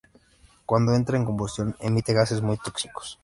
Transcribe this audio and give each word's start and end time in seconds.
Cuando 0.65 0.95
entra 0.95 1.15
en 1.15 1.25
combustión 1.25 1.75
emite 1.79 2.11
gases 2.11 2.41
muy 2.41 2.57
tóxicos. 2.57 3.19